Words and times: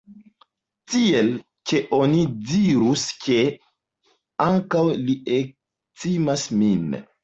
Tiel, 0.93 1.29
ke 1.73 1.83
oni 1.99 2.25
dirus 2.53 3.05
ke, 3.27 3.39
ankaŭ 4.51 4.85
li, 5.07 5.21
ektimas 5.41 6.53
min. 6.63 6.95